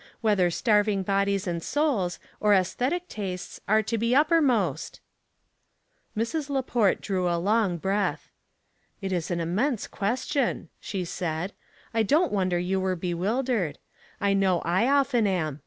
Whether 0.21 0.49
starving 0.49 1.03
bodies 1.03 1.45
and 1.45 1.61
souls, 1.61 2.17
or 2.39 2.55
aesthetic 2.55 3.07
tastes, 3.07 3.59
are 3.67 3.83
to 3.83 3.99
be 3.99 4.15
upper 4.15 4.41
most?" 4.41 4.99
Mrs. 6.17 6.49
Laport 6.49 7.01
drew 7.01 7.27
a 7.29 7.37
long 7.37 7.77
breath." 7.77 8.31
It 9.01 9.11
is 9.11 9.29
an 9.29 9.39
immense 9.39 9.85
question," 9.85 10.69
she 10.79 11.05
said.'' 11.05 11.53
I 11.93 12.01
don't 12.01 12.31
wonder 12.31 12.57
you 12.57 12.79
were 12.79 12.95
bewildered. 12.95 13.77
I 14.19 14.33
know 14.33 14.61
I 14.61 14.87
often 14.87 15.27
am. 15.27 15.59